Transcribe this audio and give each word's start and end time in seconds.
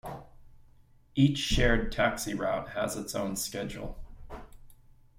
Each 1.13 1.37
shared 1.37 1.91
taxi 1.91 2.33
route 2.33 2.69
has 2.69 2.95
its 2.95 3.13
own 3.13 3.35
schedule. 3.35 3.99